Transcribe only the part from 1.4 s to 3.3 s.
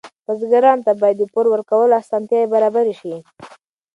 ورکولو اسانتیاوې برابرې شي.